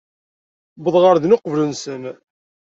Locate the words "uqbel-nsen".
1.35-2.03